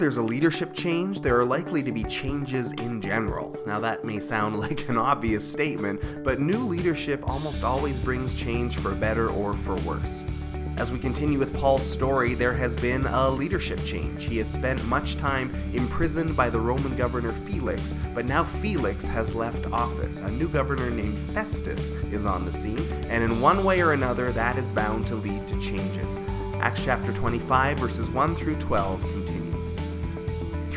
[0.00, 3.54] there's a leadership change, there are likely to be changes in general.
[3.66, 8.78] Now, that may sound like an obvious statement, but new leadership almost always brings change
[8.78, 10.24] for better or for worse.
[10.78, 14.24] As we continue with Paul's story, there has been a leadership change.
[14.24, 19.34] He has spent much time imprisoned by the Roman governor Felix, but now Felix has
[19.34, 20.20] left office.
[20.20, 24.30] A new governor named Festus is on the scene, and in one way or another,
[24.32, 26.18] that is bound to lead to changes.
[26.54, 29.49] Acts chapter 25, verses 1 through 12 continues.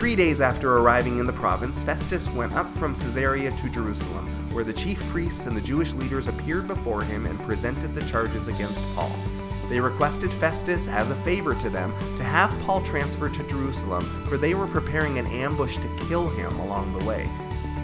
[0.04, 4.66] Three days after arriving in the province, Festus went up from Caesarea to Jerusalem, where
[4.66, 8.84] the chief priests and the Jewish leaders appeared before him and presented the charges against
[8.96, 9.16] Paul.
[9.70, 14.38] They requested Festus, as a favor to them, to have Paul transferred to Jerusalem, for
[14.38, 17.30] they were preparing an ambush to kill him along the way.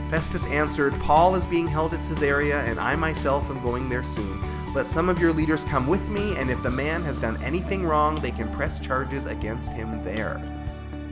[0.10, 4.44] Festus answered, Paul is being held at Caesarea, and I myself am going there soon.
[4.74, 7.86] Let some of your leaders come with me, and if the man has done anything
[7.86, 10.59] wrong, they can press charges against him there.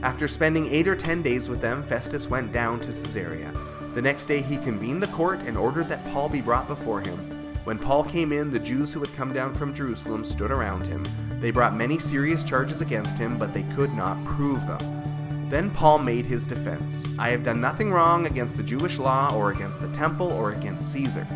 [0.04, 3.52] After spending eight or ten days with them, Festus went down to Caesarea.
[3.96, 7.18] The next day he convened the court and ordered that Paul be brought before him.
[7.64, 11.04] When Paul came in, the Jews who had come down from Jerusalem stood around him.
[11.40, 15.50] They brought many serious charges against him, but they could not prove them.
[15.50, 19.52] Then Paul made his defense I have done nothing wrong against the Jewish law, or
[19.52, 21.28] against the temple, or against Caesar.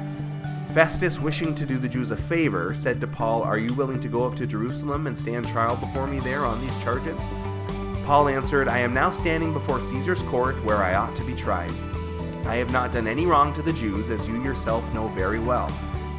[0.74, 4.08] Festus, wishing to do the Jews a favor, said to Paul, Are you willing to
[4.08, 7.22] go up to Jerusalem and stand trial before me there on these charges?
[8.06, 11.72] Paul answered, I am now standing before Caesar's court where I ought to be tried.
[12.46, 15.72] I have not done any wrong to the Jews, as you yourself know very well.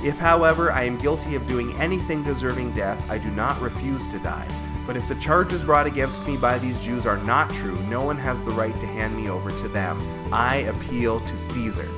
[0.03, 4.19] If, however, I am guilty of doing anything deserving death, I do not refuse to
[4.19, 4.49] die.
[4.87, 8.17] But if the charges brought against me by these Jews are not true, no one
[8.19, 10.01] has the right to hand me over to them.
[10.33, 11.89] I appeal to Caesar.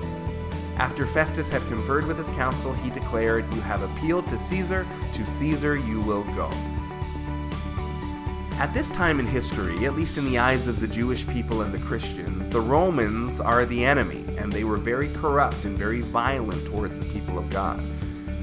[0.76, 5.26] After Festus had conferred with his council, he declared, You have appealed to Caesar, to
[5.26, 6.50] Caesar you will go.
[8.56, 11.74] At this time in history, at least in the eyes of the Jewish people and
[11.74, 16.64] the Christians, the Romans are the enemy, and they were very corrupt and very violent
[16.66, 17.82] towards the people of God.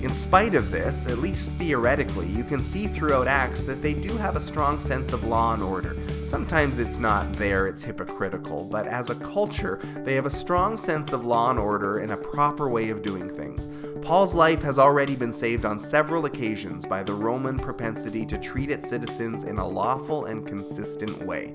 [0.02, 4.18] In spite of this, at least theoretically, you can see throughout Acts that they do
[4.18, 5.96] have a strong sense of law and order.
[6.26, 11.14] Sometimes it's not there, it's hypocritical, but as a culture, they have a strong sense
[11.14, 13.70] of law and order and a proper way of doing things.
[14.02, 18.72] Paul's life has already been saved on several occasions by the Roman propensity to treat
[18.72, 21.54] its citizens in a lawful and consistent way.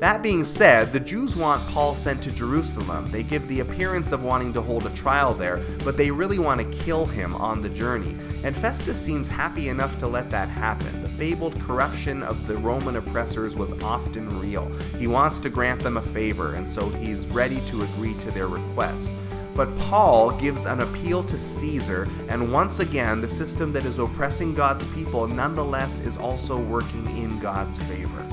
[0.00, 3.06] That being said, the Jews want Paul sent to Jerusalem.
[3.06, 6.60] They give the appearance of wanting to hold a trial there, but they really want
[6.60, 8.16] to kill him on the journey.
[8.42, 11.02] And Festus seems happy enough to let that happen.
[11.02, 14.70] The fabled corruption of the Roman oppressors was often real.
[14.98, 18.48] He wants to grant them a favor, and so he's ready to agree to their
[18.48, 19.12] request.
[19.54, 24.54] But Paul gives an appeal to Caesar, and once again, the system that is oppressing
[24.54, 28.26] God's people nonetheless is also working in God's favor.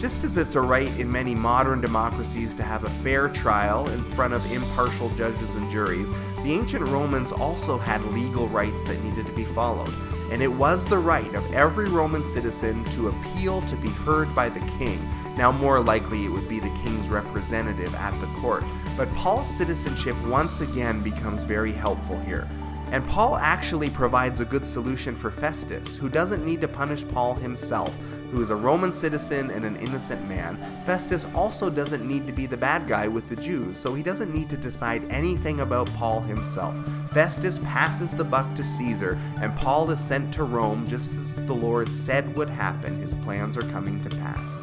[0.00, 4.02] Just as it's a right in many modern democracies to have a fair trial in
[4.02, 6.08] front of impartial judges and juries,
[6.42, 9.92] the ancient Romans also had legal rights that needed to be followed.
[10.30, 14.48] And it was the right of every Roman citizen to appeal to be heard by
[14.48, 14.98] the king.
[15.36, 18.64] Now, more likely, it would be the king's representative at the court.
[18.96, 22.48] But Paul's citizenship once again becomes very helpful here.
[22.90, 27.34] And Paul actually provides a good solution for Festus, who doesn't need to punish Paul
[27.34, 27.94] himself,
[28.30, 30.56] who is a Roman citizen and an innocent man.
[30.84, 34.32] Festus also doesn't need to be the bad guy with the Jews, so he doesn't
[34.32, 36.76] need to decide anything about Paul himself.
[37.12, 41.54] Festus passes the buck to Caesar, and Paul is sent to Rome just as the
[41.54, 43.00] Lord said would happen.
[43.00, 44.60] His plans are coming to pass.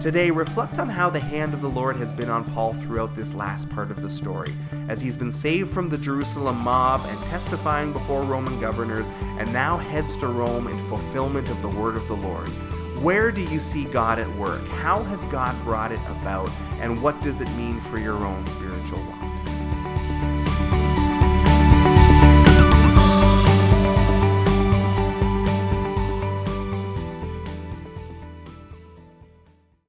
[0.00, 3.34] Today, reflect on how the hand of the Lord has been on Paul throughout this
[3.34, 4.50] last part of the story,
[4.88, 9.08] as he's been saved from the Jerusalem mob and testifying before Roman governors,
[9.38, 12.48] and now heads to Rome in fulfillment of the word of the Lord.
[13.02, 14.66] Where do you see God at work?
[14.68, 16.50] How has God brought it about?
[16.80, 19.29] And what does it mean for your own spiritual walk?